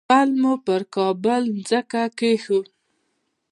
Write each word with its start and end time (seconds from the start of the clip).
پل 0.09 0.29
مو 0.41 0.53
پر 0.65 0.81
کابل 0.95 1.41
مځکه 1.55 2.03
کېښود. 2.17 2.67